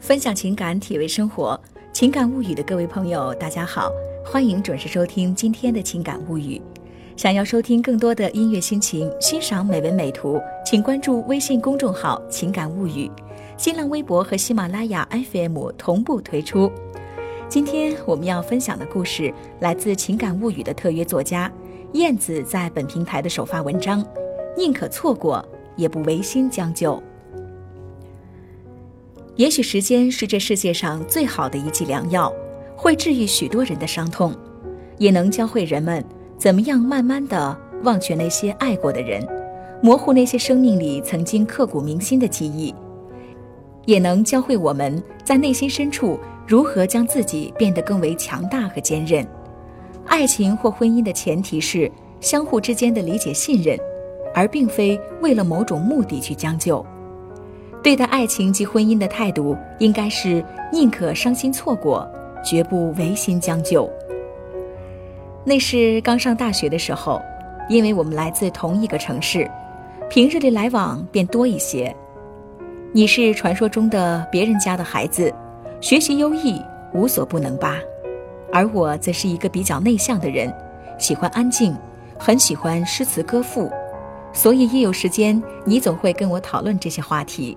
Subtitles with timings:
[0.00, 1.60] 分享情感，体味生活。
[1.92, 3.90] 情感物语的各位朋友，大家好，
[4.24, 6.62] 欢迎准时收听今天的情感物语。
[7.14, 13.10] 想要收听更多的音乐心情，欣赏美文美图，请关注微信公众号“情感物语”，
[13.58, 16.72] 新浪微博和喜马拉雅 FM 同步推出。
[17.48, 21.50] 今天我们要分享的故事来自《情感物语》的特约作家
[21.94, 24.04] 燕子在本平台的首发文章，
[24.54, 25.42] 宁可错过，
[25.74, 27.02] 也不违心将就。
[29.36, 32.30] 也许时间是这世界上最好的一剂良药，
[32.76, 34.34] 会治愈许多人的伤痛，
[34.98, 36.04] 也能教会人们。
[36.36, 39.26] 怎么样慢慢的忘却那些爱过的人，
[39.82, 42.74] 模糊那些生命里曾经刻骨铭心的记忆，
[43.86, 49.24] 也能教会我们在内心深处如何将自己变得更为强大和坚韧。
[50.06, 53.78] 爱情或婚姻的前提是相互之间的理解信任，
[54.34, 56.84] 而并非为了某种目的去将就。
[57.82, 62.08] 对待爱情及婚姻的态度应该是宁可伤心错过，
[62.42, 63.88] 绝不违心将就。
[65.44, 67.20] 那是刚上大学的时候，
[67.68, 69.48] 因为我们来自同一个城市，
[70.08, 71.94] 平日里来往便多一些。
[72.90, 75.32] 你是传说中的别人家的孩子，
[75.80, 76.60] 学习优异，
[76.92, 77.76] 无所不能吧？
[78.52, 80.52] 而我则是一个比较内向的人，
[80.98, 81.76] 喜欢安静，
[82.18, 83.70] 很喜欢诗词歌赋，
[84.32, 87.56] 所以一有时间，你总会跟我讨论这些话题。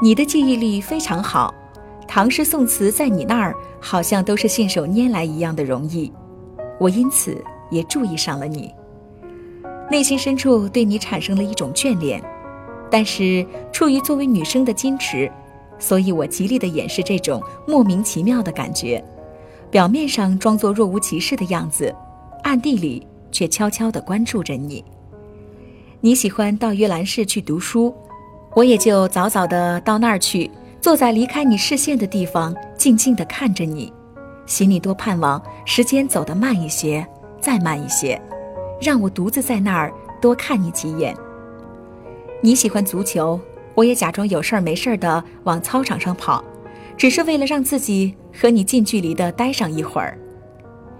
[0.00, 1.52] 你的记忆力非常好，
[2.08, 6.10] 唐诗宋词在你那儿好像都是信手拈来一样的容易。
[6.80, 7.36] 我因此
[7.70, 8.72] 也注意上了你，
[9.90, 12.22] 内心深处对你产生了一种眷恋，
[12.90, 15.30] 但是出于作为女生的矜持，
[15.78, 19.02] 所以我极力的掩饰这种莫名其妙的感觉，
[19.70, 21.94] 表面上装作若无其事的样子，
[22.42, 24.84] 暗地里却悄悄地关注着你。
[26.00, 27.94] 你喜欢到阅览室去读书，
[28.54, 30.50] 我也就早早的到那儿去，
[30.80, 33.92] 坐在离开你视线的地方，静静地看着你。
[34.46, 37.06] 心里多盼望时间走得慢一些，
[37.40, 38.20] 再慢一些，
[38.80, 39.90] 让我独自在那儿
[40.20, 41.16] 多看你几眼。
[42.42, 43.40] 你喜欢足球，
[43.74, 46.44] 我也假装有事儿没事儿的往操场上跑，
[46.96, 50.16] 只是为了让自己和你近距离的待上一会儿。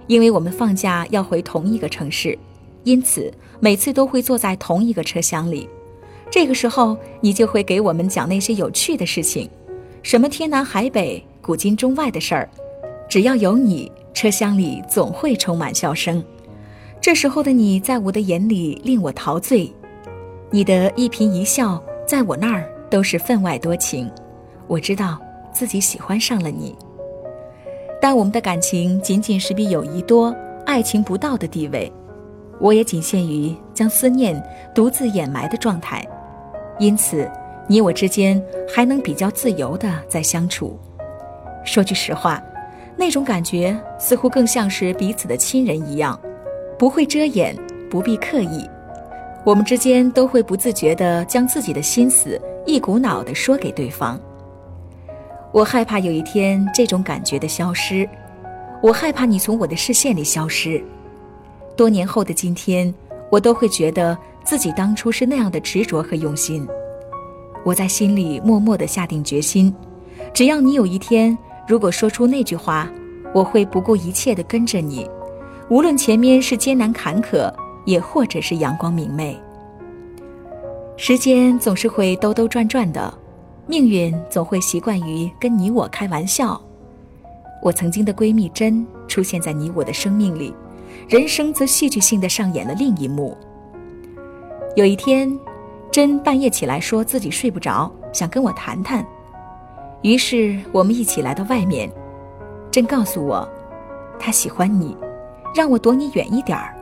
[0.07, 2.37] 因为我们放假要回同一个城市，
[2.83, 5.67] 因此每次都会坐在同一个车厢里。
[6.29, 9.49] 这个时候，你就会给我们讲那些有趣的事情，
[10.03, 12.49] 什么天南海北、古今中外的事儿。
[13.07, 16.23] 只要有你，车厢里总会充满笑声。
[16.99, 19.71] 这时候的你，在我的眼里令我陶醉。
[20.49, 24.09] 你的一颦一笑，在我那儿都是分外多情。
[24.67, 25.19] 我知道
[25.51, 26.75] 自己喜欢上了你，
[28.01, 30.35] 但我们的感情仅仅是比友谊多、
[30.65, 31.91] 爱情不到的地位。
[32.59, 34.41] 我也仅限于将思念
[34.73, 36.05] 独自掩埋的状态。
[36.79, 37.29] 因此，
[37.67, 38.41] 你我之间
[38.73, 40.79] 还能比较自由的在相处。
[41.63, 42.41] 说句实话。
[42.97, 46.17] 那种感觉似乎更像是彼此的亲人一样，
[46.79, 47.53] 不会遮掩，
[47.89, 48.65] 不必刻意，
[49.45, 54.19] 我们之间都会不自觉地将自己的心思一股脑地说给对方。
[55.51, 58.09] 我害怕有一天这种感觉的消失，
[58.81, 60.83] 我害怕你从我的视线里消失。
[61.77, 62.91] 多年后的今天，
[63.29, 66.67] 我都会觉得自己当初是那样的执着和用心。
[67.63, 69.71] 我在心里默默地下定决心，
[70.33, 71.37] 只要你有一天。
[71.67, 72.91] 如果说出那句话，
[73.31, 75.07] 我会不顾一切地跟着你，
[75.69, 77.51] 无论前面是艰难坎坷，
[77.85, 79.39] 也或者是阳光明媚。
[80.97, 83.13] 时间总是会兜兜转转的，
[83.67, 86.61] 命运总会习惯于跟你我开玩笑。
[87.61, 90.53] 我曾经的闺蜜珍出现在你我的生命里，
[91.09, 93.35] 人生则戏剧性的上演了另一幕。
[94.75, 95.37] 有一天，
[95.91, 99.05] 珍半夜起来说自己睡不着，想跟我谈谈。
[100.01, 101.91] 于是我们一起来到外面，
[102.69, 103.47] 真告诉我，
[104.19, 104.95] 他喜欢你，
[105.55, 106.75] 让我躲你远一点儿。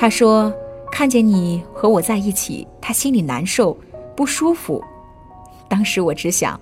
[0.00, 0.50] 他说
[0.90, 3.76] 看见你和我在一起，他心里难受
[4.16, 4.82] 不舒服。
[5.68, 6.58] 当时我只想，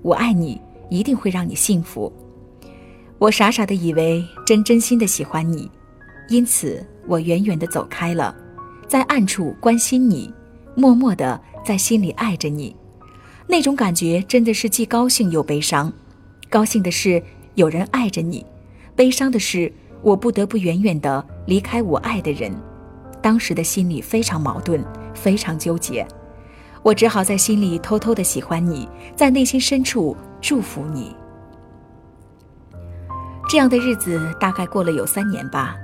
[0.00, 2.12] 我爱你，一定会让你幸福。
[3.18, 5.68] 我傻傻的以为真真心的喜欢你，
[6.28, 8.32] 因此我远远的走开了，
[8.86, 10.32] 在暗处关心你，
[10.76, 12.76] 默默的在心里爱着你。
[13.48, 15.92] 那种感觉真的是既高兴又悲伤，
[16.48, 17.20] 高兴的是
[17.56, 18.46] 有人爱着你，
[18.94, 22.54] 悲伤的是我不得不远远的离开我爱的人。
[23.22, 24.84] 当时的心里非常矛盾，
[25.14, 26.06] 非常纠结，
[26.82, 31.14] 我只好在心里偷偷的喜欢你，在内心深处祝福你。
[33.48, 35.74] 这样的日子大概过了有三年吧。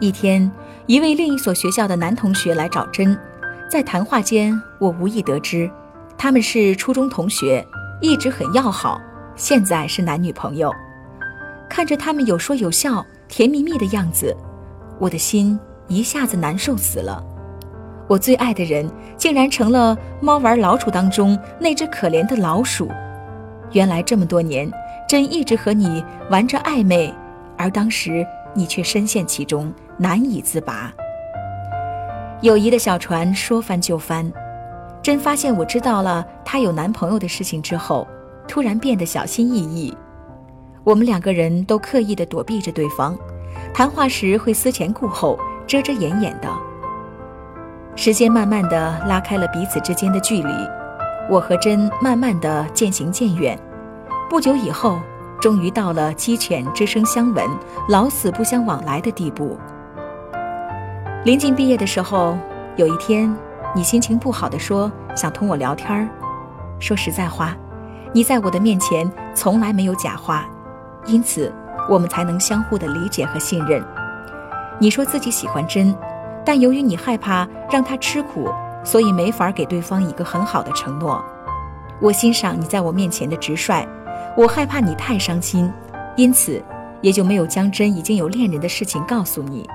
[0.00, 0.50] 一天，
[0.86, 3.16] 一位另一所学校的男同学来找珍，
[3.70, 5.70] 在谈话间，我无意得知，
[6.18, 7.64] 他们是初中同学，
[8.00, 9.00] 一直很要好，
[9.36, 10.72] 现在是男女朋友。
[11.70, 14.36] 看着他们有说有笑、甜蜜蜜的样子，
[14.98, 15.58] 我的心
[15.88, 17.22] 一下子难受死了。
[18.06, 22.90] 我最爱的人竟然成了猫玩老鼠当中那只可怜的老鼠。
[23.72, 24.70] 原来这么多年，
[25.08, 27.12] 真一直和你玩着暧昧，
[27.56, 30.92] 而当时你却深陷其中，难以自拔。
[32.42, 34.30] 友谊的小船说翻就翻，
[35.02, 38.06] 真发现我知道了她有男朋友的事情之后，
[38.46, 39.96] 突然变得小心翼翼。
[40.84, 43.16] 我们两个人都刻意地躲避着对方，
[43.72, 46.48] 谈话时会思前顾后、遮遮掩掩的。
[47.96, 50.52] 时间慢慢的拉开了彼此之间的距离，
[51.30, 53.58] 我和真慢慢的渐行渐远。
[54.28, 54.98] 不久以后，
[55.40, 57.46] 终于到了鸡犬之声相闻、
[57.88, 59.56] 老死不相往来的地步。
[61.24, 62.36] 临近毕业的时候，
[62.76, 63.32] 有一天，
[63.74, 66.08] 你心情不好的说想同我聊天儿。
[66.80, 67.56] 说实在话，
[68.12, 70.46] 你在我的面前从来没有假话。
[71.06, 71.52] 因此，
[71.88, 73.84] 我们才能相互的理解和信任。
[74.78, 75.94] 你说自己喜欢真，
[76.44, 78.48] 但由于你害怕让他吃苦，
[78.82, 81.24] 所以没法给对方一个很好的承诺。
[82.00, 83.86] 我欣赏你在我面前的直率，
[84.36, 85.72] 我害怕你太伤心，
[86.16, 86.62] 因此
[87.00, 89.68] 也就没有将真已经有恋人的事情告诉你。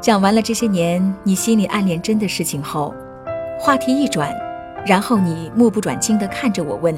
[0.00, 2.94] 讲完了这些年你心里暗恋真的事情后，
[3.58, 4.32] 话题一转，
[4.86, 6.96] 然后你目不转睛地看着我问：“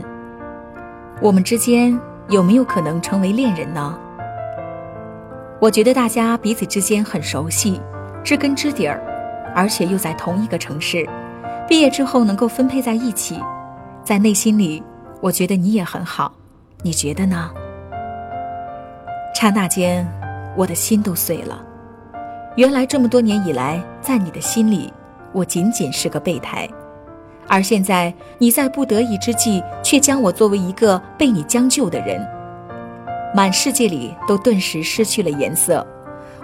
[1.20, 1.98] 我们之间？”
[2.30, 3.98] 有没有可能成为恋人呢？
[5.64, 7.80] 我觉得大家彼此之间很熟悉，
[8.22, 9.02] 知根知底儿，
[9.56, 11.08] 而且又在同一个城市，
[11.66, 13.40] 毕业之后能够分配在一起，
[14.04, 14.82] 在内心里，
[15.22, 16.34] 我觉得你也很好，
[16.82, 17.50] 你觉得呢？
[19.34, 20.06] 刹那间，
[20.54, 21.64] 我的心都碎了。
[22.56, 24.92] 原来这么多年以来，在你的心里，
[25.32, 26.68] 我仅仅是个备胎。
[27.48, 32.22] 而现在，你在不得已之际，却将我作为一个被你将就的人，
[33.36, 35.84] 满世界里都顿时失去了颜色，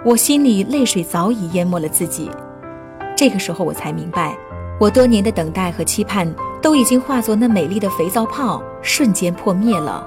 [0.03, 2.29] 我心里泪水早已淹没了自己。
[3.15, 4.35] 这个时候，我才明白，
[4.77, 6.29] 我多年的等待和期盼，
[6.61, 10.05] 都已经化作那美丽的肥皂泡，瞬间破灭了。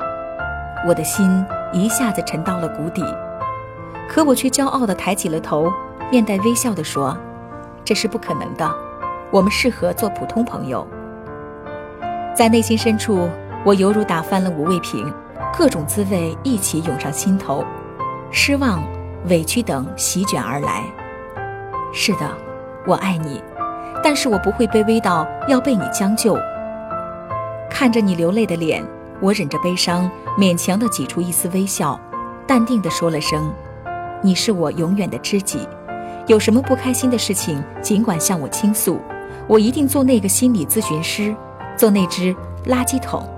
[0.87, 1.43] 我的心
[1.73, 3.03] 一下子沉到了谷底，
[4.07, 5.73] 可我却骄傲地抬起了头，
[6.11, 7.17] 面带微笑地说
[7.83, 8.71] ：“这是不可能的。”
[9.33, 10.87] 我们适合做普通朋友。
[12.37, 13.27] 在内心深处，
[13.65, 15.11] 我犹如打翻了五味瓶，
[15.57, 17.65] 各种滋味一起涌上心头，
[18.31, 18.83] 失望、
[19.29, 20.83] 委屈等席卷而来。
[21.93, 22.31] 是的，
[22.87, 23.43] 我爱你，
[24.03, 26.39] 但是我不会卑微到要被你将就。
[27.71, 28.85] 看着你流泪的脸，
[29.21, 31.99] 我忍着悲伤，勉强地挤出一丝微笑，
[32.47, 33.53] 淡定地说了声
[34.23, 35.67] ：“你是我永远的知己，
[36.27, 39.01] 有什么不开心的事情，尽管向我倾诉。”
[39.47, 41.35] 我一定做那个心理咨询师，
[41.77, 42.35] 做那只
[42.65, 43.29] 垃圾桶。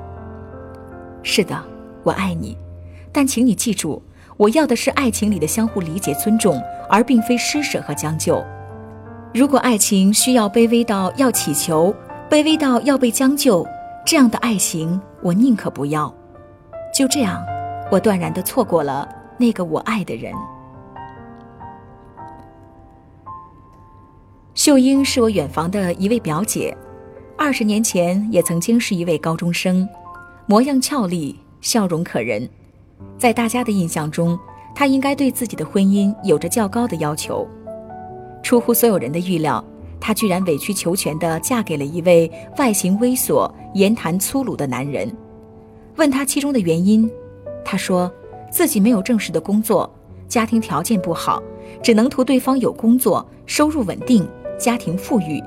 [1.24, 1.60] 是的，
[2.06, 2.56] 我爱你，
[3.10, 4.00] 但请你记住，
[4.36, 8.40] 我要的是爱情里的相互理解、尊重，而并非施舍和将就。
[9.34, 11.92] 如果爱情需要卑微到要乞求，
[12.30, 13.66] 卑微到要被将就，
[14.06, 16.14] 这样的爱情我宁可不要。
[16.94, 17.44] 就这样，
[17.90, 20.32] 我断然地错过了那个我爱的人。
[24.54, 26.76] 秀英是我远房的一位表姐，
[27.36, 29.86] 二十年前也曾经是一位高中生，
[30.46, 32.48] 模样俏丽，笑容可人。
[33.18, 34.38] 在大家的印象中，
[34.72, 37.44] 她应该对自己的婚姻有着较高的要求。
[38.40, 39.62] 出乎所有人的预料，
[40.00, 45.12] 她居然委曲求全地嫁给了一位外形猥琐、言谈粗鲁的男人。
[45.96, 47.10] 问她其中的原因，
[47.64, 48.08] 她说
[48.48, 49.92] 自己没有正式的工作，
[50.28, 51.42] 家庭条件不好，
[51.82, 54.26] 只能图对方有工作，收入稳定。
[54.56, 55.42] 家庭富裕，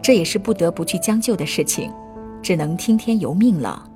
[0.00, 1.90] 这也是不得不去将就的事情，
[2.42, 3.88] 只能听天由命了。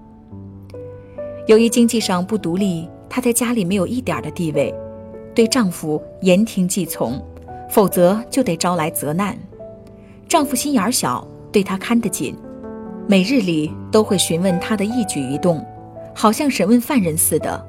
[1.50, 4.72] 由于经济上不独立，她在家里没有一点的地位，
[5.34, 7.20] 对丈夫言听计从，
[7.68, 9.36] 否则就得招来责难。
[10.28, 12.36] 丈夫心眼小，对她看得紧，
[13.08, 15.60] 每日里都会询问她的一举一动，
[16.14, 17.66] 好像审问犯人似的。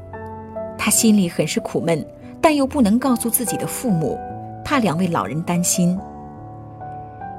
[0.77, 2.05] 她心里很是苦闷，
[2.39, 4.15] 但又不能告诉自己的父母，
[4.63, 5.97] 怕两位老人担心。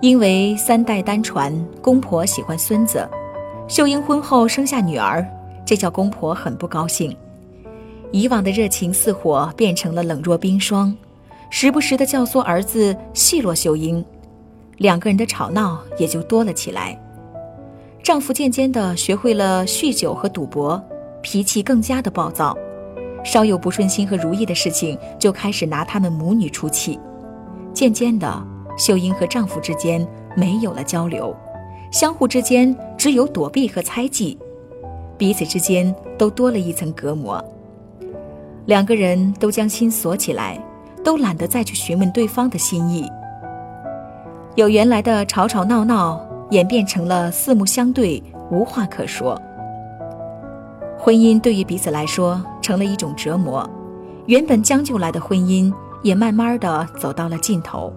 [0.00, 3.08] 因为三代单传，公婆喜欢孙子。
[3.68, 5.25] 秀英婚后生下女儿，
[5.73, 7.17] 这叫公婆很不高兴。
[8.11, 10.95] 以往的热情似火变成了冷若冰霜，
[11.49, 14.05] 时不时的教唆儿子奚落秀英，
[14.76, 17.00] 两个人的吵闹也就多了起来。
[18.02, 20.79] 丈夫渐渐的学会了酗酒和赌博，
[21.23, 22.55] 脾气更加的暴躁。
[23.25, 27.00] 稍有不顺心和如意的事情，就开始拿他们母女出气。
[27.73, 31.35] 渐渐的，秀英和丈夫之间没有了交流，
[31.91, 34.38] 相互之间只有躲避和猜忌，
[35.23, 37.41] 彼此之间都多了一层隔膜。
[38.67, 40.59] 两个人都将心锁起来，
[41.05, 43.09] 都懒得再去询问对方的心意。
[44.57, 49.41] 有原来的吵吵闹闹，演变成了四目相对，无话可说。
[50.99, 53.64] 婚姻对于彼此来说成了一种折磨，
[54.26, 57.93] 原本将就来的婚姻也慢慢的走到了尽头。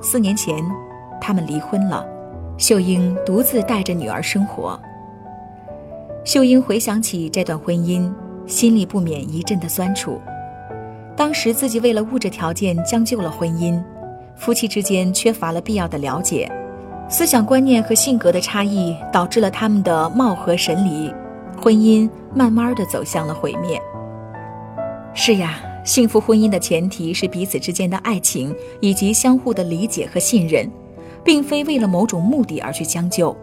[0.00, 0.64] 四年前，
[1.20, 2.06] 他们离婚了，
[2.56, 4.80] 秀英独自带着女儿生活。
[6.24, 8.10] 秀英回想起这段婚姻，
[8.46, 10.18] 心里不免一阵的酸楚。
[11.14, 13.78] 当时自己为了物质条件将就了婚姻，
[14.34, 16.50] 夫妻之间缺乏了必要的了解，
[17.10, 21.12] 思想观念和性格的差异导致了他们的貌合神离。
[21.60, 23.78] 婚姻慢慢的走向了毁灭。
[25.12, 30.68] 是呀，幸福婚姻的前提是彼此之间的爱情以及相互的理解和信任，
[31.22, 33.36] 并非为了某种目的而去将就。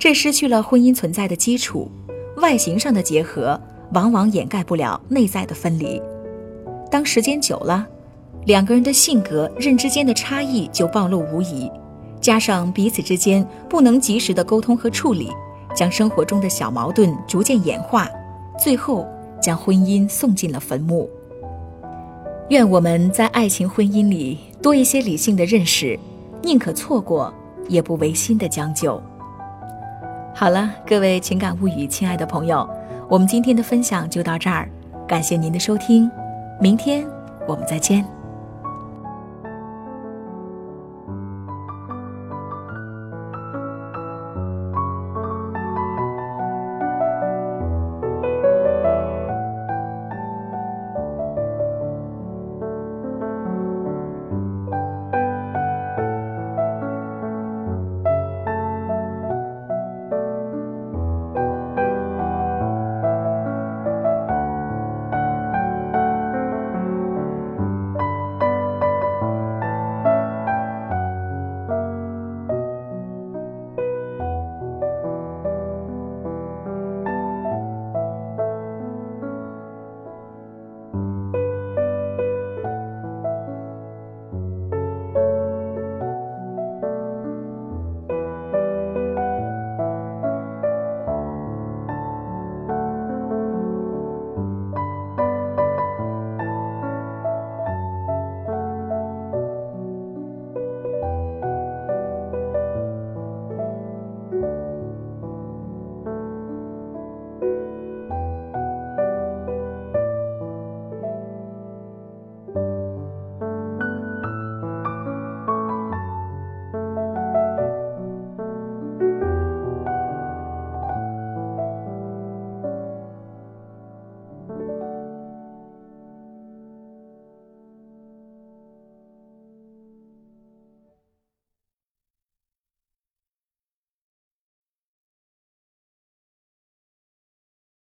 [0.00, 1.88] 这失去了婚姻存在的基础。
[2.38, 3.60] 外形上的结合
[3.92, 6.00] 往往掩盖不了内在的分离。
[6.90, 7.86] 当时间久了，
[8.46, 11.70] 两个人的性格、认知间的差异就暴露无遗，
[12.18, 15.30] 加上彼此之间不能及时的沟通和处理。
[15.72, 18.08] 将生活中的小矛盾逐渐演化，
[18.58, 19.06] 最后
[19.40, 21.08] 将婚姻送进了坟墓。
[22.48, 25.96] 愿我们在爱情婚姻里多一些理性的认识，
[26.42, 27.32] 宁可错过，
[27.68, 29.00] 也不违心的将就。
[30.40, 32.66] 好了，各位情感物语亲爱的朋友，
[33.10, 34.66] 我们今天的分享就到这儿，
[35.06, 36.10] 感谢您的收听，
[36.58, 37.06] 明天
[37.46, 38.02] 我们再见。